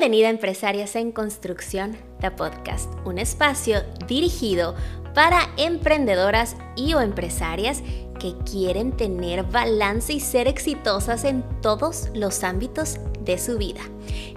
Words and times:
Bienvenida 0.00 0.28
a 0.28 0.30
Empresarias 0.30 0.94
en 0.94 1.10
Construcción, 1.10 1.96
The 2.20 2.30
Podcast, 2.30 2.88
un 3.04 3.18
espacio 3.18 3.82
dirigido 4.06 4.76
para 5.12 5.48
emprendedoras 5.56 6.54
y 6.76 6.94
o 6.94 7.00
empresarias 7.00 7.82
que 8.20 8.36
quieren 8.48 8.96
tener 8.96 9.42
balance 9.42 10.12
y 10.12 10.20
ser 10.20 10.46
exitosas 10.46 11.24
en 11.24 11.42
todos 11.60 12.10
los 12.14 12.44
ámbitos 12.44 12.98
de 13.22 13.38
su 13.38 13.58
vida. 13.58 13.80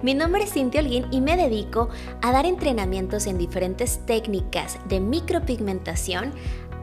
Mi 0.02 0.14
nombre 0.14 0.42
es 0.42 0.52
Cintia 0.52 0.80
Holguín 0.80 1.06
y 1.12 1.20
me 1.20 1.36
dedico 1.36 1.90
a 2.22 2.32
dar 2.32 2.44
entrenamientos 2.44 3.28
en 3.28 3.38
diferentes 3.38 4.04
técnicas 4.04 4.80
de 4.88 4.98
micropigmentación, 4.98 6.32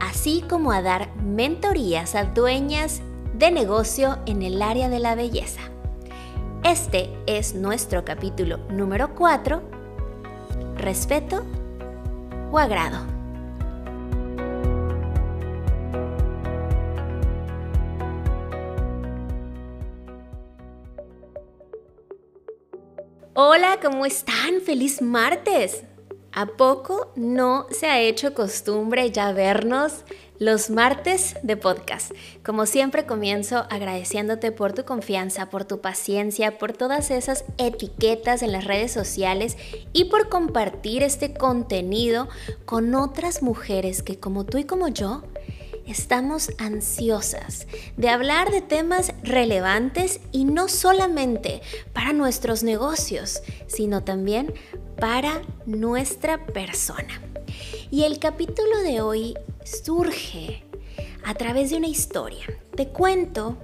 así 0.00 0.42
como 0.48 0.72
a 0.72 0.80
dar 0.80 1.14
mentorías 1.16 2.14
a 2.14 2.24
dueñas 2.24 3.02
de 3.34 3.50
negocio 3.50 4.20
en 4.24 4.40
el 4.40 4.62
área 4.62 4.88
de 4.88 5.00
la 5.00 5.14
belleza. 5.16 5.60
Este 6.62 7.08
es 7.26 7.54
nuestro 7.54 8.04
capítulo 8.04 8.58
número 8.68 9.14
4, 9.14 9.62
respeto 10.76 11.42
o 12.52 12.58
agrado. 12.58 12.98
Hola, 23.32 23.78
¿cómo 23.80 24.04
están? 24.04 24.60
Feliz 24.64 25.00
martes. 25.00 25.84
¿A 26.32 26.44
poco 26.44 27.10
no 27.16 27.66
se 27.70 27.86
ha 27.86 28.00
hecho 28.00 28.34
costumbre 28.34 29.10
ya 29.10 29.32
vernos 29.32 30.04
los 30.40 30.70
martes 30.70 31.36
de 31.42 31.58
podcast? 31.58 32.12
Como 32.42 32.64
siempre 32.64 33.04
comienzo 33.04 33.66
agradeciéndote 33.68 34.52
por 34.52 34.72
tu 34.72 34.86
confianza, 34.86 35.50
por 35.50 35.64
tu 35.64 35.82
paciencia, 35.82 36.56
por 36.56 36.72
todas 36.72 37.10
esas 37.10 37.44
etiquetas 37.58 38.42
en 38.42 38.50
las 38.50 38.64
redes 38.64 38.90
sociales 38.90 39.58
y 39.92 40.06
por 40.06 40.30
compartir 40.30 41.02
este 41.02 41.34
contenido 41.34 42.26
con 42.64 42.94
otras 42.94 43.42
mujeres 43.42 44.02
que 44.02 44.18
como 44.18 44.46
tú 44.46 44.56
y 44.56 44.64
como 44.64 44.88
yo 44.88 45.22
estamos 45.86 46.52
ansiosas 46.56 47.66
de 47.98 48.08
hablar 48.08 48.50
de 48.50 48.62
temas 48.62 49.12
relevantes 49.22 50.20
y 50.32 50.46
no 50.46 50.68
solamente 50.68 51.60
para 51.92 52.14
nuestros 52.14 52.62
negocios, 52.62 53.42
sino 53.66 54.04
también 54.04 54.54
para 54.98 55.42
nuestra 55.66 56.46
persona. 56.46 57.20
Y 57.90 58.04
el 58.04 58.18
capítulo 58.20 58.78
de 58.82 59.02
hoy 59.02 59.34
surge 59.64 60.64
a 61.24 61.34
través 61.34 61.70
de 61.70 61.76
una 61.76 61.88
historia. 61.88 62.46
Te 62.74 62.88
cuento 62.88 63.56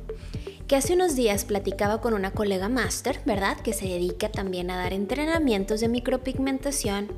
que 0.66 0.77
hace 0.77 0.94
unos 0.94 1.14
días 1.14 1.44
platicaba 1.44 2.00
con 2.00 2.14
una 2.14 2.33
colega 2.33 2.69
máster, 2.69 3.20
¿verdad? 3.25 3.58
Que 3.61 3.72
se 3.72 3.86
dedica 3.86 4.30
también 4.30 4.70
a 4.70 4.77
dar 4.77 4.92
entrenamientos 4.92 5.80
de 5.80 5.88
micropigmentación. 5.88 7.08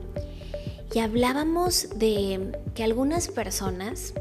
Y 0.92 1.00
hablábamos 1.00 1.88
de 1.96 2.58
que 2.74 2.82
algunas 2.82 3.28
personas 3.28 4.14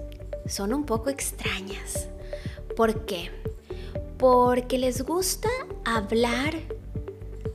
son 0.47 0.73
un 0.73 0.85
poco 0.85 1.09
extrañas. 1.09 2.07
¿Por 2.75 3.05
qué? 3.05 3.31
Porque 4.17 4.77
les 4.77 5.01
gusta 5.01 5.49
hablar 5.85 6.55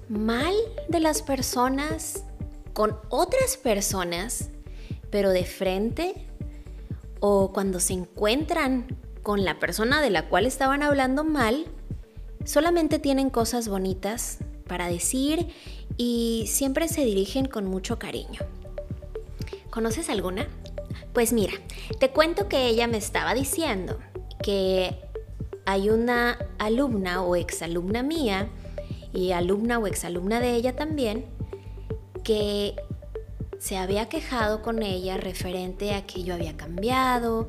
mal 0.08 0.54
de 0.88 1.00
las 1.00 1.22
personas 1.22 2.24
con 2.72 2.96
otras 3.08 3.56
personas, 3.56 4.48
pero 5.10 5.30
de 5.30 5.44
frente 5.44 6.26
o 7.24 7.52
cuando 7.52 7.78
se 7.78 7.92
encuentran 7.92 8.98
con 9.22 9.44
la 9.44 9.60
persona 9.60 10.02
de 10.02 10.10
la 10.10 10.28
cual 10.28 10.44
estaban 10.44 10.82
hablando 10.82 11.22
mal, 11.22 11.66
solamente 12.44 12.98
tienen 12.98 13.30
cosas 13.30 13.68
bonitas 13.68 14.38
para 14.66 14.88
decir 14.88 15.46
y 15.96 16.46
siempre 16.48 16.88
se 16.88 17.04
dirigen 17.04 17.46
con 17.46 17.64
mucho 17.64 17.96
cariño. 18.00 18.40
¿Conoces 19.70 20.10
alguna? 20.10 20.48
Pues 21.12 21.32
mira, 21.32 21.52
te 22.00 22.10
cuento 22.10 22.48
que 22.48 22.66
ella 22.66 22.88
me 22.88 22.96
estaba 22.96 23.34
diciendo 23.34 24.00
que 24.42 24.98
hay 25.64 25.90
una 25.90 26.38
alumna 26.58 27.22
o 27.22 27.36
exalumna 27.36 28.02
mía 28.02 28.48
y 29.14 29.30
alumna 29.30 29.78
o 29.78 29.86
exalumna 29.86 30.40
de 30.40 30.56
ella 30.56 30.74
también 30.74 31.26
que 32.24 32.74
se 33.62 33.76
había 33.76 34.08
quejado 34.08 34.60
con 34.60 34.82
ella 34.82 35.18
referente 35.18 35.94
a 35.94 36.04
que 36.04 36.24
yo 36.24 36.34
había 36.34 36.56
cambiado, 36.56 37.46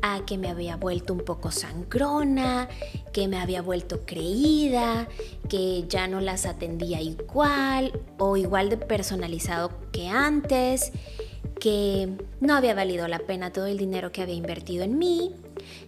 a 0.00 0.24
que 0.24 0.38
me 0.38 0.48
había 0.48 0.76
vuelto 0.76 1.12
un 1.12 1.24
poco 1.24 1.50
sangrona, 1.50 2.68
que 3.12 3.26
me 3.26 3.40
había 3.40 3.62
vuelto 3.62 4.02
creída, 4.06 5.08
que 5.48 5.84
ya 5.88 6.06
no 6.06 6.20
las 6.20 6.46
atendía 6.46 7.00
igual 7.00 7.98
o 8.16 8.36
igual 8.36 8.70
de 8.70 8.76
personalizado 8.76 9.72
que 9.90 10.06
antes, 10.06 10.92
que 11.58 12.10
no 12.38 12.54
había 12.54 12.74
valido 12.74 13.08
la 13.08 13.18
pena 13.18 13.52
todo 13.52 13.66
el 13.66 13.76
dinero 13.76 14.12
que 14.12 14.22
había 14.22 14.36
invertido 14.36 14.84
en 14.84 14.96
mí. 14.98 15.34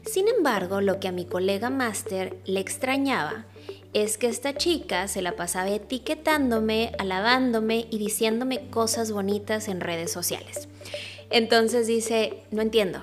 Sin 0.05 0.27
embargo, 0.27 0.81
lo 0.81 0.99
que 0.99 1.06
a 1.06 1.12
mi 1.12 1.25
colega 1.25 1.71
máster 1.71 2.37
le 2.47 2.59
extrañaba 2.59 3.47
es 3.93 4.19
que 4.19 4.28
esta 4.28 4.54
chica 4.54 5.09
se 5.09 5.22
la 5.22 5.37
pasaba 5.37 5.71
etiquetándome, 5.71 6.93
alabándome 6.99 7.87
y 7.91 7.99
diciéndome 7.99 8.69
cosas 8.69 9.12
bonitas 9.12 9.69
en 9.69 9.81
redes 9.81 10.12
sociales. 10.12 10.69
Entonces 11.31 11.87
dice, 11.87 12.43
no 12.50 12.62
entiendo. 12.62 13.00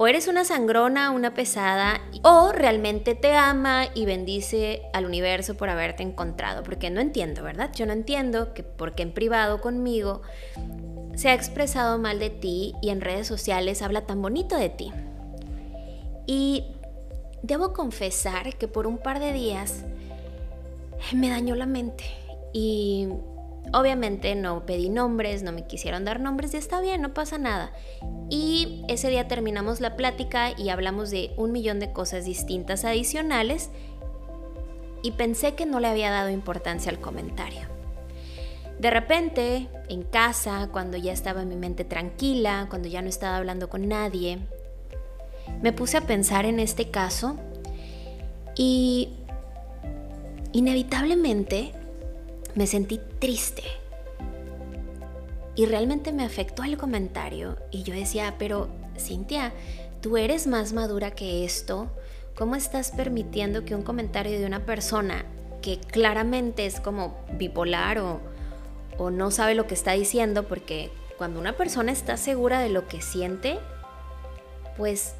O 0.00 0.06
eres 0.06 0.28
una 0.28 0.44
sangrona, 0.44 1.10
una 1.10 1.34
pesada, 1.34 2.00
o 2.22 2.52
realmente 2.52 3.16
te 3.16 3.34
ama 3.34 3.88
y 3.94 4.04
bendice 4.04 4.82
al 4.92 5.06
universo 5.06 5.56
por 5.56 5.70
haberte 5.70 6.04
encontrado. 6.04 6.62
Porque 6.62 6.88
no 6.88 7.00
entiendo, 7.00 7.42
¿verdad? 7.42 7.70
Yo 7.74 7.84
no 7.84 7.92
entiendo 7.92 8.54
que 8.54 8.62
porque 8.62 9.02
en 9.02 9.12
privado 9.12 9.60
conmigo 9.60 10.22
se 11.16 11.30
ha 11.30 11.34
expresado 11.34 11.98
mal 11.98 12.20
de 12.20 12.30
ti 12.30 12.74
y 12.80 12.90
en 12.90 13.00
redes 13.00 13.26
sociales 13.26 13.82
habla 13.82 14.06
tan 14.06 14.22
bonito 14.22 14.56
de 14.56 14.68
ti. 14.68 14.92
Y 16.28 16.76
Debo 17.42 17.72
confesar 17.72 18.56
que 18.56 18.68
por 18.68 18.86
un 18.86 18.98
par 18.98 19.20
de 19.20 19.32
días 19.32 19.84
me 21.12 21.30
dañó 21.30 21.54
la 21.54 21.66
mente 21.66 22.04
y 22.52 23.08
obviamente 23.72 24.34
no 24.34 24.66
pedí 24.66 24.88
nombres, 24.88 25.42
no 25.42 25.52
me 25.52 25.66
quisieron 25.66 26.04
dar 26.04 26.20
nombres 26.20 26.54
y 26.54 26.56
está 26.56 26.80
bien, 26.80 27.02
no 27.02 27.14
pasa 27.14 27.38
nada. 27.38 27.72
Y 28.30 28.84
ese 28.88 29.08
día 29.08 29.28
terminamos 29.28 29.80
la 29.80 29.96
plática 29.96 30.50
y 30.56 30.70
hablamos 30.70 31.10
de 31.10 31.32
un 31.36 31.52
millón 31.52 31.78
de 31.80 31.92
cosas 31.92 32.24
distintas 32.24 32.84
adicionales 32.84 33.70
y 35.02 35.12
pensé 35.12 35.54
que 35.54 35.66
no 35.66 35.80
le 35.80 35.88
había 35.88 36.10
dado 36.10 36.30
importancia 36.30 36.90
al 36.90 37.00
comentario. 37.00 37.68
De 38.78 38.90
repente, 38.90 39.68
en 39.88 40.02
casa, 40.02 40.68
cuando 40.70 40.96
ya 40.96 41.12
estaba 41.12 41.44
mi 41.44 41.56
mente 41.56 41.84
tranquila, 41.84 42.66
cuando 42.70 42.88
ya 42.88 43.02
no 43.02 43.08
estaba 43.08 43.36
hablando 43.36 43.68
con 43.68 43.88
nadie, 43.88 44.38
me 45.62 45.72
puse 45.72 45.96
a 45.96 46.02
pensar 46.02 46.44
en 46.44 46.60
este 46.60 46.90
caso 46.90 47.36
y 48.54 49.10
inevitablemente 50.52 51.72
me 52.54 52.66
sentí 52.66 53.00
triste. 53.18 53.62
Y 55.54 55.66
realmente 55.66 56.12
me 56.12 56.24
afectó 56.24 56.62
el 56.62 56.76
comentario 56.76 57.56
y 57.70 57.82
yo 57.82 57.94
decía, 57.94 58.36
pero 58.38 58.68
Cintia, 58.96 59.52
tú 60.00 60.16
eres 60.16 60.46
más 60.46 60.72
madura 60.72 61.10
que 61.10 61.44
esto. 61.44 61.88
¿Cómo 62.36 62.54
estás 62.54 62.92
permitiendo 62.92 63.64
que 63.64 63.74
un 63.74 63.82
comentario 63.82 64.38
de 64.38 64.46
una 64.46 64.64
persona 64.64 65.24
que 65.60 65.80
claramente 65.80 66.66
es 66.66 66.78
como 66.78 67.18
bipolar 67.32 67.98
o, 67.98 68.20
o 68.98 69.10
no 69.10 69.32
sabe 69.32 69.56
lo 69.56 69.66
que 69.66 69.74
está 69.74 69.92
diciendo? 69.92 70.44
Porque 70.44 70.92
cuando 71.16 71.40
una 71.40 71.56
persona 71.56 71.90
está 71.90 72.16
segura 72.16 72.60
de 72.60 72.68
lo 72.68 72.86
que 72.86 73.02
siente, 73.02 73.58
pues 74.76 75.14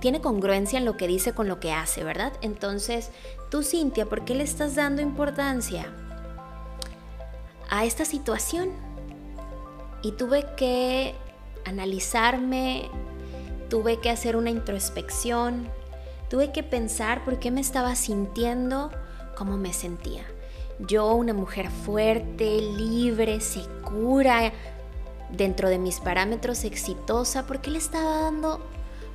tiene 0.00 0.20
congruencia 0.20 0.78
en 0.78 0.84
lo 0.84 0.96
que 0.96 1.06
dice 1.06 1.32
con 1.32 1.48
lo 1.48 1.60
que 1.60 1.72
hace, 1.72 2.04
¿verdad? 2.04 2.32
Entonces, 2.42 3.10
tú, 3.50 3.62
Cintia, 3.62 4.06
¿por 4.06 4.24
qué 4.24 4.34
le 4.34 4.44
estás 4.44 4.74
dando 4.74 5.02
importancia 5.02 5.86
a 7.68 7.84
esta 7.84 8.04
situación? 8.04 8.70
Y 10.02 10.12
tuve 10.12 10.46
que 10.56 11.14
analizarme, 11.64 12.90
tuve 13.68 13.98
que 13.98 14.10
hacer 14.10 14.36
una 14.36 14.50
introspección, 14.50 15.68
tuve 16.28 16.52
que 16.52 16.62
pensar 16.62 17.24
por 17.24 17.38
qué 17.38 17.50
me 17.50 17.60
estaba 17.60 17.94
sintiendo 17.94 18.90
como 19.36 19.56
me 19.56 19.72
sentía. 19.72 20.24
Yo, 20.80 21.14
una 21.14 21.34
mujer 21.34 21.70
fuerte, 21.70 22.60
libre, 22.60 23.40
segura, 23.40 24.52
dentro 25.30 25.68
de 25.68 25.78
mis 25.78 26.00
parámetros 26.00 26.64
exitosa, 26.64 27.46
¿por 27.46 27.60
qué 27.60 27.70
le 27.70 27.78
estaba 27.78 28.22
dando 28.22 28.60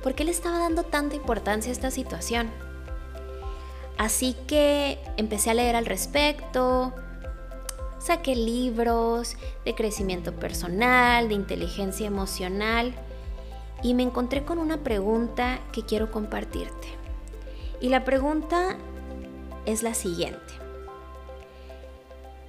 ¿Por 0.06 0.14
qué 0.14 0.22
le 0.22 0.30
estaba 0.30 0.60
dando 0.60 0.84
tanta 0.84 1.16
importancia 1.16 1.68
a 1.68 1.72
esta 1.72 1.90
situación? 1.90 2.48
Así 3.98 4.36
que 4.46 5.00
empecé 5.16 5.50
a 5.50 5.54
leer 5.54 5.74
al 5.74 5.84
respecto, 5.84 6.94
saqué 7.98 8.36
libros 8.36 9.36
de 9.64 9.74
crecimiento 9.74 10.32
personal, 10.32 11.28
de 11.28 11.34
inteligencia 11.34 12.06
emocional 12.06 12.94
y 13.82 13.94
me 13.94 14.04
encontré 14.04 14.44
con 14.44 14.58
una 14.58 14.76
pregunta 14.84 15.58
que 15.72 15.82
quiero 15.82 16.12
compartirte. 16.12 16.86
Y 17.80 17.88
la 17.88 18.04
pregunta 18.04 18.76
es 19.64 19.82
la 19.82 19.94
siguiente. 19.94 20.54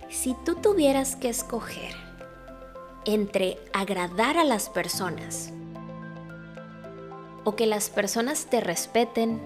Si 0.10 0.36
tú 0.46 0.54
tuvieras 0.54 1.16
que 1.16 1.30
escoger 1.30 1.96
entre 3.06 3.58
agradar 3.74 4.38
a 4.38 4.44
las 4.44 4.70
personas 4.70 5.54
o 7.48 7.56
que 7.56 7.66
las 7.66 7.90
personas 7.90 8.48
te 8.48 8.60
respeten, 8.60 9.40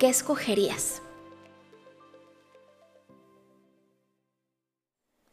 ¿qué 0.00 0.08
escogerías? 0.08 1.00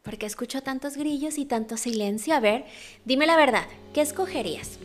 Porque 0.03 0.27
escucho 0.27 0.61
tantos 0.61 0.97
grillos 0.97 1.39
y 1.39 1.45
tanto 1.45 1.75
silencio. 1.75 2.35
A 2.35 2.39
ver, 2.39 2.65
dime 3.05 3.25
la 3.25 3.35
verdad, 3.35 3.65
¿qué 3.95 4.01
escogerías? 4.01 4.77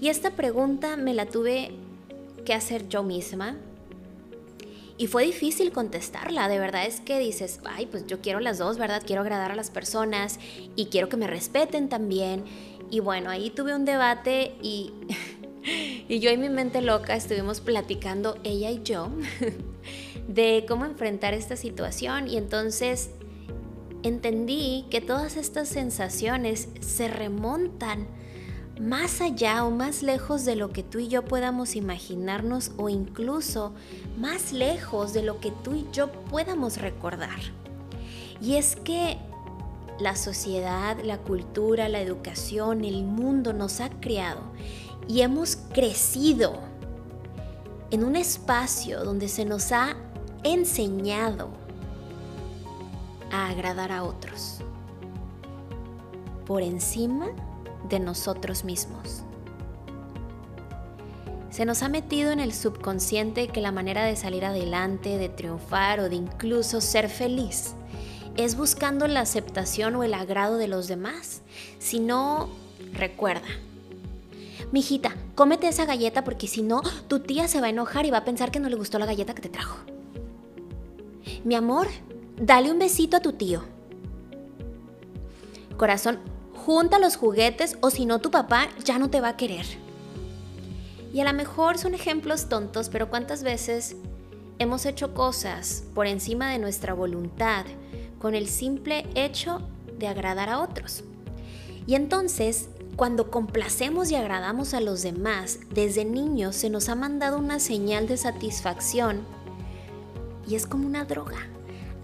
Y 0.00 0.10
esta 0.10 0.30
pregunta 0.30 0.96
me 0.96 1.12
la 1.12 1.26
tuve 1.26 1.72
que 2.46 2.54
hacer 2.54 2.88
yo 2.88 3.02
misma 3.02 3.56
y 4.98 5.08
fue 5.08 5.24
difícil 5.24 5.72
contestarla, 5.72 6.46
de 6.46 6.60
verdad 6.60 6.86
es 6.86 7.00
que 7.00 7.18
dices, 7.18 7.58
ay, 7.64 7.86
pues 7.86 8.06
yo 8.06 8.20
quiero 8.20 8.38
las 8.38 8.58
dos, 8.58 8.78
¿verdad? 8.78 9.02
Quiero 9.04 9.22
agradar 9.22 9.50
a 9.50 9.56
las 9.56 9.70
personas 9.70 10.38
y 10.76 10.86
quiero 10.86 11.08
que 11.08 11.16
me 11.16 11.26
respeten 11.26 11.88
también. 11.88 12.44
Y 12.92 13.00
bueno, 13.00 13.28
ahí 13.28 13.50
tuve 13.50 13.74
un 13.74 13.84
debate 13.84 14.54
y, 14.62 14.92
y 16.08 16.18
yo 16.20 16.30
y 16.30 16.36
mi 16.36 16.48
mente 16.48 16.82
loca 16.82 17.14
estuvimos 17.16 17.60
platicando, 17.60 18.36
ella 18.44 18.70
y 18.70 18.82
yo, 18.82 19.08
de 20.28 20.64
cómo 20.68 20.84
enfrentar 20.84 21.34
esta 21.34 21.56
situación 21.56 22.28
y 22.28 22.36
entonces 22.36 23.10
entendí 24.02 24.86
que 24.90 25.00
todas 25.00 25.36
estas 25.36 25.68
sensaciones 25.68 26.68
se 26.80 27.08
remontan 27.08 28.06
más 28.80 29.20
allá 29.20 29.64
o 29.64 29.70
más 29.70 30.02
lejos 30.02 30.44
de 30.44 30.56
lo 30.56 30.70
que 30.70 30.82
tú 30.82 30.98
y 30.98 31.08
yo 31.08 31.24
podamos 31.24 31.76
imaginarnos 31.76 32.72
o 32.78 32.88
incluso 32.88 33.74
más 34.18 34.52
lejos 34.52 35.12
de 35.12 35.22
lo 35.22 35.38
que 35.40 35.52
tú 35.62 35.74
y 35.74 35.86
yo 35.92 36.10
podamos 36.10 36.78
recordar. 36.78 37.38
Y 38.40 38.56
es 38.56 38.74
que 38.74 39.18
la 40.00 40.16
sociedad, 40.16 40.96
la 41.04 41.18
cultura, 41.18 41.88
la 41.88 42.00
educación, 42.00 42.84
el 42.84 43.04
mundo 43.04 43.52
nos 43.52 43.80
ha 43.80 43.88
creado 43.88 44.40
y 45.08 45.22
hemos 45.22 45.56
crecido 45.56 46.60
en 47.90 48.04
un 48.04 48.16
espacio 48.16 49.04
donde 49.04 49.28
se 49.28 49.44
nos 49.44 49.72
ha 49.72 49.96
enseñado 50.44 51.50
a 53.30 53.48
agradar 53.48 53.92
a 53.92 54.02
otros 54.02 54.58
por 56.46 56.62
encima 56.62 57.28
de 57.88 58.00
nosotros 58.00 58.64
mismos. 58.64 59.22
Se 61.50 61.66
nos 61.66 61.82
ha 61.82 61.88
metido 61.88 62.32
en 62.32 62.40
el 62.40 62.54
subconsciente 62.54 63.48
que 63.48 63.60
la 63.60 63.72
manera 63.72 64.04
de 64.04 64.16
salir 64.16 64.44
adelante, 64.44 65.18
de 65.18 65.28
triunfar 65.28 66.00
o 66.00 66.08
de 66.08 66.16
incluso 66.16 66.80
ser 66.80 67.10
feliz 67.10 67.74
es 68.36 68.56
buscando 68.56 69.06
la 69.06 69.20
aceptación 69.20 69.94
o 69.96 70.04
el 70.04 70.14
agrado 70.14 70.56
de 70.56 70.68
los 70.68 70.88
demás. 70.88 71.42
Si 71.78 72.00
no, 72.00 72.48
recuerda. 72.92 73.48
Mijita, 74.72 75.14
cómete 75.34 75.68
esa 75.68 75.84
galleta 75.84 76.24
porque 76.24 76.48
si 76.48 76.62
no, 76.62 76.80
tu 77.06 77.20
tía 77.20 77.46
se 77.46 77.60
va 77.60 77.66
a 77.66 77.70
enojar 77.70 78.06
y 78.06 78.10
va 78.10 78.18
a 78.18 78.24
pensar 78.24 78.50
que 78.50 78.58
no 78.58 78.70
le 78.70 78.76
gustó 78.76 78.98
la 78.98 79.04
galleta 79.04 79.34
que 79.34 79.42
te 79.42 79.50
trajo. 79.50 79.76
Mi 81.44 81.54
amor, 81.54 81.88
dale 82.40 82.70
un 82.70 82.78
besito 82.78 83.18
a 83.18 83.20
tu 83.20 83.34
tío. 83.34 83.62
Corazón, 85.76 86.20
junta 86.54 86.98
los 86.98 87.16
juguetes 87.16 87.76
o 87.82 87.90
si 87.90 88.06
no 88.06 88.20
tu 88.20 88.30
papá 88.30 88.68
ya 88.82 88.98
no 88.98 89.10
te 89.10 89.20
va 89.20 89.28
a 89.28 89.36
querer. 89.36 89.66
Y 91.12 91.20
a 91.20 91.24
lo 91.24 91.34
mejor 91.34 91.76
son 91.76 91.94
ejemplos 91.94 92.48
tontos, 92.48 92.88
pero 92.88 93.10
¿cuántas 93.10 93.42
veces 93.42 93.96
hemos 94.58 94.86
hecho 94.86 95.12
cosas 95.12 95.84
por 95.94 96.06
encima 96.06 96.50
de 96.50 96.58
nuestra 96.58 96.94
voluntad 96.94 97.66
con 98.18 98.34
el 98.34 98.48
simple 98.48 99.06
hecho 99.14 99.60
de 99.98 100.08
agradar 100.08 100.48
a 100.48 100.60
otros? 100.60 101.04
Y 101.86 101.94
entonces, 101.94 102.68
cuando 102.96 103.30
complacemos 103.30 104.10
y 104.10 104.16
agradamos 104.16 104.74
a 104.74 104.80
los 104.80 105.02
demás, 105.02 105.60
desde 105.70 106.04
niños 106.04 106.56
se 106.56 106.70
nos 106.70 106.88
ha 106.88 106.94
mandado 106.94 107.38
una 107.38 107.58
señal 107.58 108.06
de 108.06 108.16
satisfacción 108.16 109.22
y 110.46 110.56
es 110.56 110.66
como 110.66 110.86
una 110.86 111.04
droga. 111.04 111.48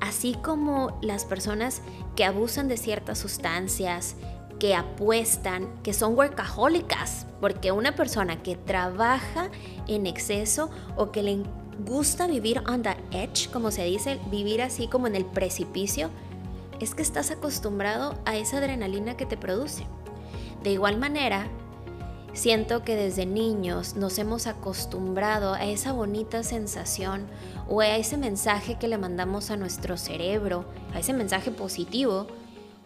Así 0.01 0.35
como 0.43 0.99
las 1.03 1.25
personas 1.25 1.83
que 2.17 2.25
abusan 2.25 2.69
de 2.69 2.77
ciertas 2.77 3.19
sustancias, 3.19 4.15
que 4.59 4.75
apuestan, 4.75 5.69
que 5.83 5.93
son 5.93 6.17
workahólicas, 6.17 7.27
porque 7.41 7.73
una 7.73 7.95
persona 7.95 8.43
que 8.43 8.57
trabaja 8.57 9.51
en 9.87 10.07
exceso 10.07 10.71
o 10.97 11.13
que 11.13 11.23
le 11.23 11.43
gusta 11.85 12.27
vivir 12.27 12.63
on 12.69 12.83
the 12.83 12.97
edge, 13.13 13.51
como 13.51 13.71
se 13.71 13.85
dice, 13.85 14.19
vivir 14.31 14.63
así 14.63 14.89
como 14.89 15.07
en 15.07 15.15
el 15.15 15.25
precipicio, 15.25 16.11
es 16.81 16.95
que 16.95 17.03
estás 17.03 17.31
acostumbrado 17.31 18.15
a 18.25 18.37
esa 18.37 18.59
adrenalina 18.59 19.17
que 19.17 19.27
te 19.27 19.37
produce. 19.37 19.85
De 20.63 20.73
igual 20.73 20.99
manera, 20.99 21.49
siento 22.33 22.83
que 22.83 22.97
desde 22.97 23.27
niños 23.27 23.97
nos 23.97 24.19
hemos 24.19 24.47
acostumbrado 24.47 25.55
a 25.55 25.65
esa 25.65 25.93
bonita 25.93 26.43
sensación 26.43 27.27
o 27.69 27.81
a 27.81 27.97
ese 27.97 28.17
mensaje 28.17 28.79
que 28.79 28.89
le 28.89 28.99
mandamos 28.99 29.51
a 29.51 29.57
nuestro 29.57 29.97
cerebro, 29.97 30.65
a 30.95 31.01
ese 31.01 31.13
mensaje 31.13 31.51
positivo 31.51 32.27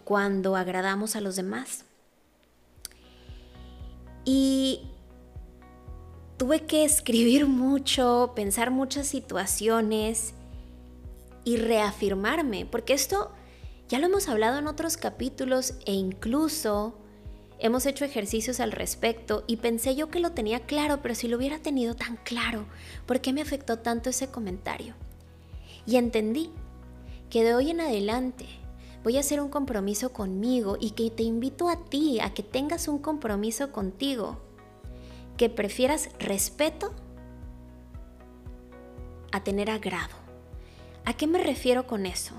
cuando 0.04 0.56
agradamos 0.56 1.16
a 1.16 1.20
los 1.20 1.36
demás. 1.36 1.84
Y 4.25 4.82
tuve 6.36 6.66
que 6.66 6.84
escribir 6.84 7.46
mucho, 7.46 8.32
pensar 8.34 8.70
muchas 8.70 9.06
situaciones 9.06 10.34
y 11.44 11.56
reafirmarme, 11.56 12.66
porque 12.66 12.94
esto 12.94 13.32
ya 13.88 13.98
lo 13.98 14.06
hemos 14.06 14.28
hablado 14.28 14.58
en 14.58 14.66
otros 14.66 14.96
capítulos 14.96 15.75
e 15.86 15.92
incluso 15.92 17.01
hemos 17.62 17.87
hecho 17.87 18.05
ejercicios 18.05 18.59
al 18.59 18.73
respecto 18.73 19.44
y 19.47 19.56
pensé 19.59 19.94
yo 19.94 20.11
que 20.11 20.19
lo 20.19 20.32
tenía 20.32 20.61
claro, 20.67 21.00
pero 21.00 21.14
si 21.14 21.29
lo 21.29 21.37
hubiera 21.37 21.61
tenido 21.61 21.94
tan 21.94 22.17
claro, 22.17 22.67
¿por 23.06 23.20
qué 23.20 23.32
me 23.32 23.41
afectó 23.41 23.79
tanto 23.79 24.11
ese 24.11 24.29
comentario? 24.29 24.94
Y 25.87 25.97
entendí 25.97 26.50
que 27.31 27.44
de 27.44 27.55
hoy 27.55 27.70
en 27.70 27.81
adelante 27.81 28.47
voy 29.05 29.17
a 29.17 29.20
hacer 29.20 29.41
un 29.41 29.49
compromiso 29.49 30.12
conmigo 30.12 30.76
y 30.81 30.91
que 30.91 31.09
te 31.11 31.23
invito 31.23 31.69
a 31.69 31.85
ti 31.85 32.19
a 32.20 32.35
que 32.35 32.43
tengas 32.43 32.88
un 32.88 32.99
compromiso 32.99 33.70
contigo, 33.70 34.41
que 35.37 35.49
prefieras 35.49 36.11
respeto 36.19 36.93
a 39.31 39.45
tener 39.45 39.71
agrado. 39.71 40.16
¿A 41.04 41.14
qué 41.14 41.28
me 41.28 41.38
refiero 41.38 41.87
con 41.87 42.07
eso? 42.07 42.35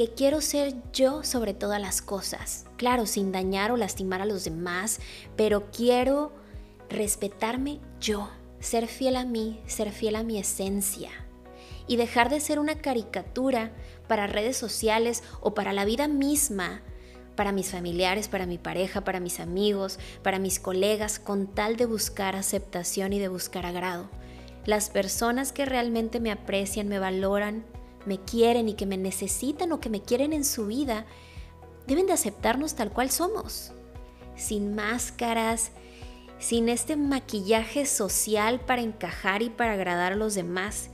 Que 0.00 0.08
quiero 0.08 0.40
ser 0.40 0.72
yo 0.94 1.24
sobre 1.24 1.52
todas 1.52 1.78
las 1.78 2.00
cosas, 2.00 2.64
claro, 2.78 3.04
sin 3.04 3.32
dañar 3.32 3.70
o 3.70 3.76
lastimar 3.76 4.22
a 4.22 4.24
los 4.24 4.44
demás, 4.44 4.98
pero 5.36 5.70
quiero 5.70 6.32
respetarme 6.88 7.80
yo, 8.00 8.30
ser 8.60 8.86
fiel 8.86 9.16
a 9.16 9.26
mí, 9.26 9.60
ser 9.66 9.92
fiel 9.92 10.16
a 10.16 10.22
mi 10.22 10.38
esencia 10.38 11.10
y 11.86 11.96
dejar 11.96 12.30
de 12.30 12.40
ser 12.40 12.58
una 12.58 12.76
caricatura 12.76 13.72
para 14.08 14.26
redes 14.26 14.56
sociales 14.56 15.22
o 15.42 15.52
para 15.52 15.74
la 15.74 15.84
vida 15.84 16.08
misma, 16.08 16.80
para 17.36 17.52
mis 17.52 17.68
familiares, 17.68 18.28
para 18.28 18.46
mi 18.46 18.56
pareja, 18.56 19.04
para 19.04 19.20
mis 19.20 19.38
amigos, 19.38 19.98
para 20.22 20.38
mis 20.38 20.60
colegas, 20.60 21.18
con 21.18 21.46
tal 21.46 21.76
de 21.76 21.84
buscar 21.84 22.36
aceptación 22.36 23.12
y 23.12 23.18
de 23.18 23.28
buscar 23.28 23.66
agrado. 23.66 24.08
Las 24.64 24.88
personas 24.88 25.52
que 25.52 25.66
realmente 25.66 26.20
me 26.20 26.32
aprecian, 26.32 26.88
me 26.88 26.98
valoran, 26.98 27.66
me 28.06 28.18
quieren 28.18 28.68
y 28.68 28.74
que 28.74 28.86
me 28.86 28.96
necesitan 28.96 29.72
o 29.72 29.80
que 29.80 29.90
me 29.90 30.02
quieren 30.02 30.32
en 30.32 30.44
su 30.44 30.66
vida, 30.66 31.06
deben 31.86 32.06
de 32.06 32.12
aceptarnos 32.12 32.74
tal 32.74 32.92
cual 32.92 33.10
somos, 33.10 33.72
sin 34.36 34.74
máscaras, 34.74 35.72
sin 36.38 36.68
este 36.68 36.96
maquillaje 36.96 37.84
social 37.86 38.60
para 38.60 38.82
encajar 38.82 39.42
y 39.42 39.50
para 39.50 39.74
agradar 39.74 40.14
a 40.14 40.16
los 40.16 40.34
demás, 40.34 40.90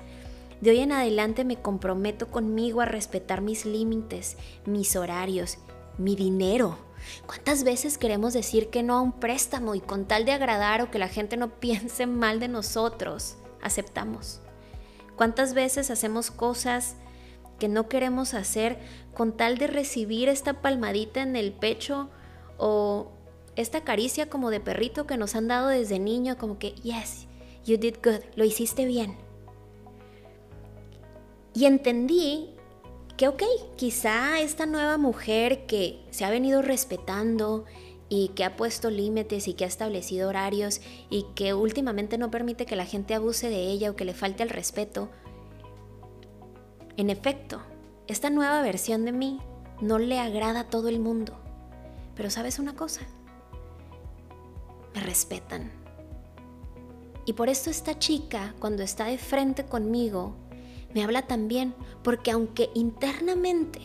de 0.60 0.70
hoy 0.70 0.80
en 0.80 0.92
adelante 0.92 1.44
me 1.44 1.60
comprometo 1.60 2.28
conmigo 2.28 2.80
a 2.80 2.86
respetar 2.86 3.42
mis 3.42 3.66
límites, 3.66 4.36
mis 4.64 4.96
horarios, 4.96 5.58
mi 5.98 6.16
dinero. 6.16 6.78
¿Cuántas 7.26 7.62
veces 7.62 7.98
queremos 7.98 8.32
decir 8.32 8.70
que 8.70 8.82
no 8.82 8.96
a 8.96 9.02
un 9.02 9.12
préstamo 9.12 9.74
y 9.74 9.80
con 9.80 10.06
tal 10.06 10.24
de 10.24 10.32
agradar 10.32 10.80
o 10.82 10.90
que 10.90 10.98
la 10.98 11.08
gente 11.08 11.36
no 11.36 11.50
piense 11.60 12.06
mal 12.06 12.40
de 12.40 12.48
nosotros, 12.48 13.36
aceptamos? 13.62 14.40
¿Cuántas 15.16 15.54
veces 15.54 15.90
hacemos 15.90 16.30
cosas 16.30 16.96
que 17.58 17.68
no 17.68 17.88
queremos 17.88 18.34
hacer 18.34 18.78
con 19.14 19.36
tal 19.36 19.58
de 19.58 19.66
recibir 19.66 20.28
esta 20.28 20.60
palmadita 20.60 21.22
en 21.22 21.36
el 21.36 21.52
pecho 21.52 22.10
o 22.58 23.12
esta 23.56 23.82
caricia 23.82 24.28
como 24.28 24.50
de 24.50 24.60
perrito 24.60 25.06
que 25.06 25.16
nos 25.16 25.34
han 25.34 25.48
dado 25.48 25.68
desde 25.68 25.98
niño, 25.98 26.36
como 26.36 26.58
que, 26.58 26.72
yes, 26.72 27.26
you 27.64 27.78
did 27.78 27.96
good, 28.04 28.22
lo 28.34 28.44
hiciste 28.44 28.84
bien? 28.84 29.16
Y 31.54 31.64
entendí 31.64 32.50
que, 33.16 33.28
ok, 33.28 33.42
quizá 33.76 34.40
esta 34.40 34.66
nueva 34.66 34.98
mujer 34.98 35.64
que 35.66 36.04
se 36.10 36.26
ha 36.26 36.30
venido 36.30 36.60
respetando 36.60 37.64
y 38.08 38.28
que 38.28 38.44
ha 38.44 38.56
puesto 38.56 38.90
límites 38.90 39.48
y 39.48 39.54
que 39.54 39.64
ha 39.64 39.68
establecido 39.68 40.28
horarios 40.28 40.80
y 41.10 41.26
que 41.34 41.54
últimamente 41.54 42.18
no 42.18 42.30
permite 42.30 42.66
que 42.66 42.76
la 42.76 42.86
gente 42.86 43.14
abuse 43.14 43.48
de 43.48 43.66
ella 43.66 43.90
o 43.90 43.96
que 43.96 44.04
le 44.04 44.14
falte 44.14 44.42
el 44.42 44.50
respeto, 44.50 45.10
en 46.96 47.10
efecto, 47.10 47.60
esta 48.06 48.30
nueva 48.30 48.62
versión 48.62 49.04
de 49.04 49.12
mí 49.12 49.38
no 49.82 49.98
le 49.98 50.18
agrada 50.18 50.60
a 50.60 50.70
todo 50.70 50.88
el 50.88 50.98
mundo. 50.98 51.34
Pero 52.14 52.30
sabes 52.30 52.58
una 52.58 52.74
cosa, 52.74 53.02
me 54.94 55.00
respetan. 55.00 55.70
Y 57.26 57.34
por 57.34 57.50
esto 57.50 57.68
esta 57.68 57.98
chica, 57.98 58.54
cuando 58.60 58.82
está 58.82 59.06
de 59.06 59.18
frente 59.18 59.66
conmigo, 59.66 60.36
me 60.94 61.04
habla 61.04 61.26
también, 61.26 61.74
porque 62.02 62.30
aunque 62.30 62.70
internamente 62.72 63.80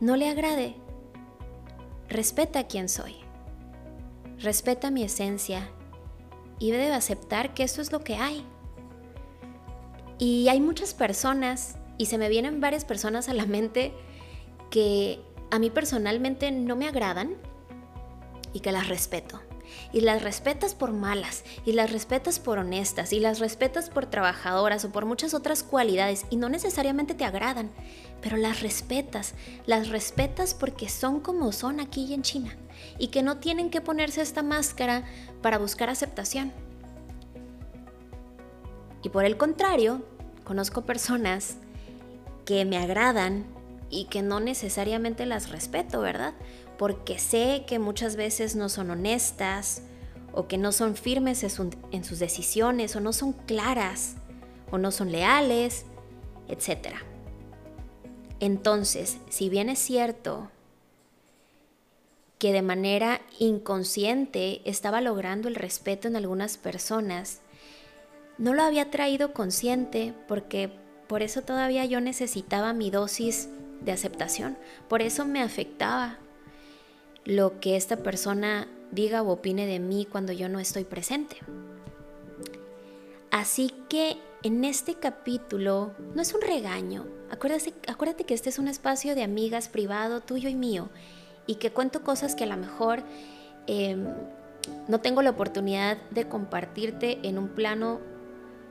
no 0.00 0.16
le 0.16 0.28
agrade, 0.28 0.74
respeta 2.08 2.60
a 2.60 2.66
quien 2.66 2.88
soy, 2.88 3.14
respeta 4.42 4.90
mi 4.90 5.02
esencia 5.02 5.70
y 6.58 6.70
debe 6.70 6.92
aceptar 6.92 7.54
que 7.54 7.62
esto 7.62 7.80
es 7.80 7.92
lo 7.92 8.00
que 8.00 8.16
hay. 8.16 8.44
Y 10.18 10.48
hay 10.48 10.60
muchas 10.60 10.94
personas, 10.94 11.76
y 11.98 12.06
se 12.06 12.18
me 12.18 12.28
vienen 12.28 12.60
varias 12.60 12.84
personas 12.84 13.28
a 13.28 13.34
la 13.34 13.46
mente, 13.46 13.92
que 14.70 15.20
a 15.50 15.58
mí 15.58 15.70
personalmente 15.70 16.50
no 16.52 16.76
me 16.76 16.88
agradan 16.88 17.36
y 18.52 18.60
que 18.60 18.72
las 18.72 18.88
respeto 18.88 19.40
y 19.92 20.00
las 20.00 20.22
respetas 20.22 20.74
por 20.74 20.92
malas, 20.92 21.44
y 21.64 21.72
las 21.72 21.92
respetas 21.92 22.38
por 22.38 22.58
honestas, 22.58 23.12
y 23.12 23.20
las 23.20 23.38
respetas 23.38 23.90
por 23.90 24.06
trabajadoras 24.06 24.84
o 24.84 24.90
por 24.90 25.04
muchas 25.04 25.34
otras 25.34 25.62
cualidades, 25.62 26.26
y 26.30 26.36
no 26.36 26.48
necesariamente 26.48 27.14
te 27.14 27.24
agradan, 27.24 27.70
pero 28.20 28.36
las 28.36 28.60
respetas, 28.60 29.34
las 29.66 29.88
respetas 29.88 30.54
porque 30.54 30.88
son 30.88 31.20
como 31.20 31.52
son 31.52 31.80
aquí 31.80 32.04
y 32.04 32.14
en 32.14 32.22
China, 32.22 32.56
y 32.98 33.08
que 33.08 33.22
no 33.22 33.38
tienen 33.38 33.70
que 33.70 33.80
ponerse 33.80 34.22
esta 34.22 34.42
máscara 34.42 35.04
para 35.40 35.58
buscar 35.58 35.90
aceptación. 35.90 36.52
Y 39.02 39.08
por 39.08 39.24
el 39.24 39.36
contrario, 39.36 40.02
conozco 40.44 40.82
personas 40.82 41.56
que 42.44 42.64
me 42.64 42.78
agradan 42.78 43.44
y 43.92 44.06
que 44.06 44.22
no 44.22 44.40
necesariamente 44.40 45.26
las 45.26 45.50
respeto, 45.50 46.00
¿verdad? 46.00 46.34
porque 46.82 47.16
sé 47.20 47.62
que 47.64 47.78
muchas 47.78 48.16
veces 48.16 48.56
no 48.56 48.68
son 48.68 48.90
honestas 48.90 49.82
o 50.32 50.48
que 50.48 50.58
no 50.58 50.72
son 50.72 50.96
firmes 50.96 51.44
en, 51.44 52.04
sus 52.04 52.18
decisiones 52.18 52.96
o 52.96 53.00
no 53.00 53.12
son 53.12 53.34
claras 53.34 54.16
o 54.72 54.78
no 54.78 54.90
son 54.90 55.12
leales, 55.12 55.84
etc. 56.48 56.96
Entonces, 58.40 59.18
si 59.28 59.48
bien 59.48 59.68
es 59.68 59.78
cierto 59.78 60.50
que 62.38 62.52
de 62.52 62.62
manera 62.62 63.20
inconsciente 63.38 64.68
estaba 64.68 65.00
logrando 65.00 65.46
el 65.46 65.54
respeto 65.54 66.08
en 66.08 66.16
algunas 66.16 66.56
personas, 66.56 67.42
no 68.38 68.54
lo 68.54 68.64
había 68.64 68.90
traído 68.90 69.32
consciente 69.32 70.14
porque 70.26 70.72
por 71.06 71.22
eso 71.22 71.42
todavía 71.42 71.84
yo 71.84 72.00
necesitaba 72.00 72.72
mi 72.72 72.90
dosis 72.90 73.50
de 73.84 73.92
aceptación, 73.92 74.56
por 74.88 75.02
eso 75.02 75.24
me 75.24 75.42
afectaba 75.42 76.18
lo 77.24 77.60
que 77.60 77.76
esta 77.76 77.96
persona 77.96 78.68
diga 78.90 79.22
o 79.22 79.30
opine 79.30 79.66
de 79.66 79.78
mí 79.78 80.06
cuando 80.10 80.32
yo 80.32 80.48
no 80.48 80.58
estoy 80.60 80.84
presente. 80.84 81.38
Así 83.30 83.72
que 83.88 84.18
en 84.42 84.64
este 84.64 84.94
capítulo 84.94 85.92
no 86.14 86.22
es 86.22 86.34
un 86.34 86.42
regaño. 86.42 87.06
Acuérdate, 87.30 88.24
que 88.24 88.34
este 88.34 88.50
es 88.50 88.58
un 88.58 88.68
espacio 88.68 89.14
de 89.14 89.22
amigas 89.22 89.68
privado, 89.68 90.20
tuyo 90.20 90.48
y 90.50 90.54
mío, 90.54 90.90
y 91.46 91.54
que 91.54 91.72
cuento 91.72 92.02
cosas 92.02 92.34
que 92.34 92.44
a 92.44 92.48
lo 92.48 92.56
mejor 92.58 93.02
em, 93.66 94.06
no 94.86 95.00
tengo 95.00 95.22
la 95.22 95.30
oportunidad 95.30 95.96
de 96.10 96.28
compartirte 96.28 97.20
en 97.22 97.38
un 97.38 97.48
plano 97.48 98.00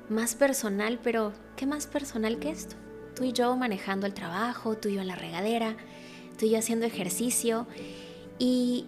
más 0.10 0.36
personal, 0.36 1.00
pero 1.02 1.34
¿qué 1.56 1.66
más 1.66 1.88
personal 1.88 2.38
que 2.38 2.52
esto? 2.52 2.76
Tú 3.16 3.24
y 3.24 3.34
yo 3.34 3.56
manejando 3.56 4.08
el 4.08 4.14
trabajo, 4.14 4.76
tú 4.78 4.90
y 4.90 4.96
yo 4.96 5.02
en 5.02 5.08
la 5.08 5.16
regadera, 5.16 5.76
tú 6.38 6.46
y 6.46 6.52
yo 6.52 6.60
haciendo 6.60 6.86
ejercicio 6.86 7.68
y 8.40 8.86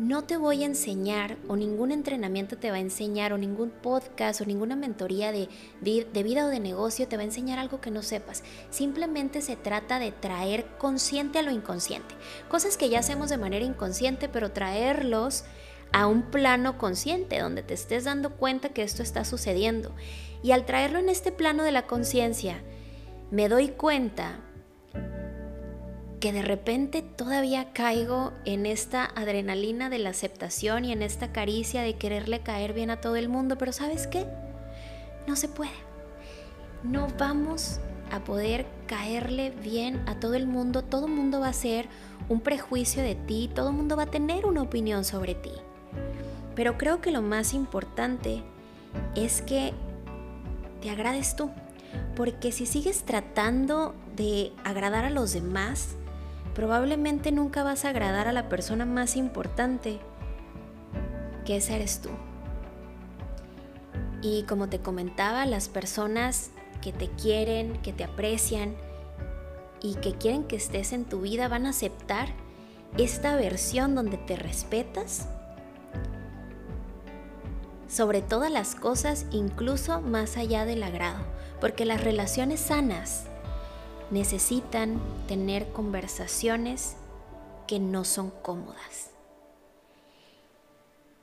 no 0.00 0.24
te 0.24 0.38
voy 0.38 0.62
a 0.62 0.66
enseñar 0.66 1.36
o 1.46 1.56
ningún 1.56 1.92
entrenamiento 1.92 2.56
te 2.56 2.70
va 2.70 2.78
a 2.78 2.80
enseñar 2.80 3.34
o 3.34 3.38
ningún 3.38 3.68
podcast 3.68 4.40
o 4.40 4.46
ninguna 4.46 4.74
mentoría 4.74 5.30
de, 5.30 5.50
de, 5.82 6.22
vida 6.22 6.46
o 6.46 6.48
de 6.48 6.58
negocio 6.58 7.06
te 7.06 7.16
va 7.16 7.22
a 7.22 7.26
enseñar 7.26 7.58
algo 7.58 7.82
que 7.82 7.90
no 7.90 8.02
sepas. 8.02 8.42
Simplemente 8.70 9.42
se 9.42 9.56
trata 9.56 9.98
de 9.98 10.10
traer 10.10 10.64
consciente 10.78 11.38
a 11.38 11.42
lo 11.42 11.50
inconsciente. 11.50 12.14
Cosas 12.48 12.78
que 12.78 12.88
ya 12.88 13.00
hacemos 13.00 13.28
de 13.28 13.36
manera 13.36 13.66
inconsciente, 13.66 14.30
pero 14.30 14.52
traerlos 14.52 15.44
a 15.92 16.06
un 16.06 16.22
plano 16.22 16.78
consciente 16.78 17.40
donde 17.40 17.62
te 17.62 17.74
estés 17.74 18.04
dando 18.04 18.30
cuenta 18.36 18.70
que 18.70 18.82
esto 18.82 19.02
está 19.02 19.24
sucediendo. 19.24 19.92
Y 20.42 20.52
al 20.52 20.64
traerlo 20.64 20.98
en 20.98 21.08
este 21.08 21.32
plano 21.32 21.62
de 21.64 21.72
la 21.72 21.86
conciencia, 21.86 22.62
me 23.30 23.48
doy 23.48 23.68
cuenta 23.68 24.40
que 26.20 26.32
de 26.32 26.42
repente 26.42 27.02
todavía 27.02 27.72
caigo 27.72 28.32
en 28.44 28.66
esta 28.66 29.04
adrenalina 29.04 29.88
de 29.88 29.98
la 29.98 30.10
aceptación 30.10 30.84
y 30.84 30.92
en 30.92 31.02
esta 31.02 31.32
caricia 31.32 31.82
de 31.82 31.96
quererle 31.96 32.40
caer 32.40 32.74
bien 32.74 32.90
a 32.90 33.00
todo 33.00 33.16
el 33.16 33.28
mundo, 33.28 33.56
pero 33.56 33.72
¿sabes 33.72 34.06
qué? 34.06 34.26
No 35.26 35.34
se 35.34 35.48
puede. 35.48 35.70
No 36.82 37.08
vamos 37.18 37.80
a 38.10 38.22
poder 38.24 38.66
caerle 38.86 39.50
bien 39.50 40.02
a 40.06 40.20
todo 40.20 40.34
el 40.34 40.46
mundo, 40.46 40.82
todo 40.82 41.06
el 41.06 41.12
mundo 41.12 41.40
va 41.40 41.48
a 41.48 41.52
ser 41.54 41.88
un 42.28 42.40
prejuicio 42.40 43.02
de 43.02 43.14
ti, 43.14 43.50
todo 43.54 43.70
el 43.70 43.76
mundo 43.76 43.96
va 43.96 44.04
a 44.04 44.10
tener 44.10 44.44
una 44.44 44.62
opinión 44.62 45.04
sobre 45.04 45.34
ti. 45.34 45.52
Pero 46.54 46.76
creo 46.76 47.00
que 47.00 47.10
lo 47.10 47.22
más 47.22 47.54
importante 47.54 48.42
es 49.14 49.42
que 49.42 49.72
te 50.80 50.90
agrades 50.90 51.36
tú, 51.36 51.50
porque 52.16 52.52
si 52.52 52.66
sigues 52.66 53.04
tratando 53.04 53.94
de 54.16 54.52
agradar 54.64 55.04
a 55.04 55.10
los 55.10 55.32
demás, 55.32 55.96
probablemente 56.54 57.32
nunca 57.32 57.62
vas 57.62 57.84
a 57.84 57.90
agradar 57.90 58.28
a 58.28 58.32
la 58.32 58.48
persona 58.48 58.84
más 58.84 59.16
importante, 59.16 60.00
que 61.44 61.56
eres 61.56 62.00
tú. 62.00 62.10
Y 64.22 64.42
como 64.44 64.68
te 64.68 64.80
comentaba, 64.80 65.46
las 65.46 65.68
personas 65.68 66.50
que 66.82 66.92
te 66.92 67.08
quieren, 67.08 67.80
que 67.82 67.92
te 67.92 68.04
aprecian 68.04 68.74
y 69.82 69.94
que 69.96 70.12
quieren 70.12 70.44
que 70.44 70.56
estés 70.56 70.92
en 70.92 71.04
tu 71.04 71.22
vida 71.22 71.48
van 71.48 71.66
a 71.66 71.70
aceptar 71.70 72.28
esta 72.98 73.36
versión 73.36 73.94
donde 73.94 74.18
te 74.18 74.36
respetas 74.36 75.28
sobre 77.90 78.22
todas 78.22 78.52
las 78.52 78.74
cosas, 78.76 79.26
incluso 79.32 80.00
más 80.00 80.36
allá 80.36 80.64
del 80.64 80.82
agrado, 80.82 81.24
porque 81.60 81.84
las 81.84 82.02
relaciones 82.02 82.60
sanas 82.60 83.24
necesitan 84.10 85.00
tener 85.26 85.72
conversaciones 85.72 86.96
que 87.66 87.80
no 87.80 88.04
son 88.04 88.30
cómodas. 88.30 89.10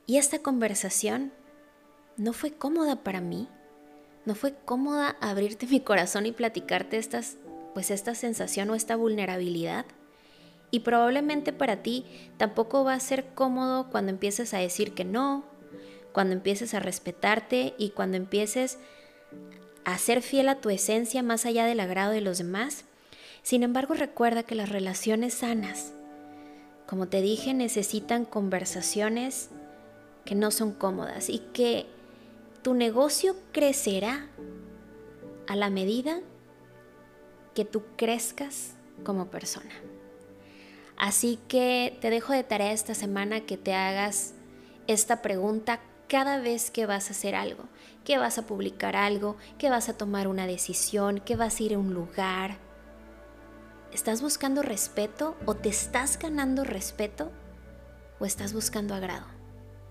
Y 0.06 0.18
esta 0.18 0.38
conversación 0.40 1.32
no 2.16 2.32
fue 2.32 2.52
cómoda 2.52 2.96
para 2.96 3.20
mí, 3.20 3.48
no 4.26 4.34
fue 4.34 4.54
cómoda 4.64 5.16
abrirte 5.20 5.66
mi 5.66 5.80
corazón 5.80 6.26
y 6.26 6.32
platicarte 6.32 6.98
estas, 6.98 7.38
pues 7.72 7.90
esta 7.90 8.14
sensación 8.14 8.68
o 8.70 8.74
esta 8.74 8.96
vulnerabilidad. 8.96 9.86
Y 10.70 10.80
probablemente 10.80 11.54
para 11.54 11.82
ti 11.82 12.04
tampoco 12.36 12.84
va 12.84 12.92
a 12.92 13.00
ser 13.00 13.26
cómodo 13.34 13.88
cuando 13.90 14.10
empieces 14.10 14.52
a 14.52 14.58
decir 14.58 14.92
que 14.92 15.04
no, 15.04 15.44
cuando 16.12 16.34
empieces 16.34 16.74
a 16.74 16.80
respetarte 16.80 17.74
y 17.78 17.90
cuando 17.90 18.16
empieces 18.16 18.78
a 19.84 19.96
ser 19.98 20.22
fiel 20.22 20.48
a 20.48 20.60
tu 20.60 20.70
esencia 20.70 21.22
más 21.22 21.46
allá 21.46 21.64
del 21.64 21.80
agrado 21.80 22.12
de 22.12 22.20
los 22.20 22.38
demás. 22.38 22.84
Sin 23.42 23.62
embargo, 23.62 23.94
recuerda 23.94 24.42
que 24.42 24.54
las 24.54 24.68
relaciones 24.68 25.34
sanas, 25.34 25.92
como 26.86 27.08
te 27.08 27.22
dije, 27.22 27.54
necesitan 27.54 28.24
conversaciones 28.24 29.50
que 30.24 30.34
no 30.34 30.50
son 30.50 30.72
cómodas 30.72 31.30
y 31.30 31.38
que 31.52 31.86
tu 32.62 32.74
negocio 32.74 33.34
crecerá 33.52 34.28
a 35.46 35.56
la 35.56 35.70
medida 35.70 36.20
que 37.54 37.64
tú 37.64 37.82
crezcas 37.96 38.74
como 39.04 39.28
persona. 39.30 39.72
Así 40.98 41.38
que 41.48 41.96
te 42.00 42.10
dejo 42.10 42.32
de 42.32 42.44
tarea 42.44 42.72
esta 42.72 42.94
semana 42.94 43.46
que 43.46 43.56
te 43.56 43.72
hagas 43.72 44.34
esta 44.86 45.22
pregunta 45.22 45.80
cada 46.08 46.40
vez 46.40 46.70
que 46.70 46.86
vas 46.86 47.08
a 47.08 47.12
hacer 47.12 47.34
algo, 47.34 47.64
que 48.04 48.18
vas 48.18 48.38
a 48.38 48.46
publicar 48.46 48.96
algo, 48.96 49.36
que 49.58 49.70
vas 49.70 49.88
a 49.88 49.96
tomar 49.96 50.26
una 50.26 50.46
decisión, 50.46 51.20
que 51.20 51.36
vas 51.36 51.60
a 51.60 51.62
ir 51.62 51.74
a 51.74 51.78
un 51.78 51.92
lugar. 51.92 52.56
¿Estás 53.92 54.22
buscando 54.22 54.62
respeto 54.62 55.36
o 55.46 55.54
te 55.54 55.68
estás 55.68 56.18
ganando 56.18 56.64
respeto 56.64 57.30
o 58.18 58.24
estás 58.24 58.52
buscando 58.52 58.94
agrado? 58.94 59.26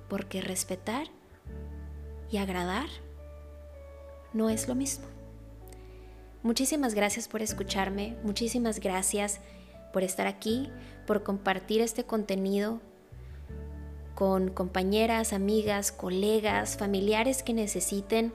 Porque 0.09 0.41
respetar 0.41 1.07
y 2.31 2.37
agradar 2.37 2.87
no 4.33 4.49
es 4.49 4.67
lo 4.67 4.75
mismo. 4.75 5.05
Muchísimas 6.43 6.93
gracias 6.93 7.27
por 7.27 7.41
escucharme, 7.41 8.17
muchísimas 8.23 8.79
gracias 8.79 9.39
por 9.93 10.03
estar 10.03 10.27
aquí, 10.27 10.71
por 11.05 11.23
compartir 11.23 11.81
este 11.81 12.03
contenido 12.05 12.79
con 14.17 14.49
compañeras, 14.49 15.31
amigas, 15.31 15.91
colegas, 15.91 16.75
familiares 16.75 17.43
que 17.43 17.53
necesiten 17.53 18.33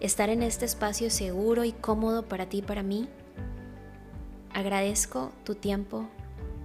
estar 0.00 0.30
en 0.30 0.42
este 0.42 0.64
espacio 0.64 1.10
seguro 1.10 1.62
y 1.62 1.70
cómodo 1.70 2.24
para 2.24 2.46
ti 2.46 2.58
y 2.58 2.62
para 2.62 2.82
mí. 2.82 3.08
Agradezco 4.52 5.30
tu 5.44 5.54
tiempo 5.54 6.08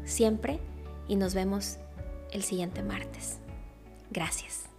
siempre 0.05 0.59
y 1.07 1.17
nos 1.17 1.35
vemos 1.35 1.77
el 2.31 2.41
siguiente 2.41 2.81
martes. 2.81 3.37
Gracias. 4.09 4.70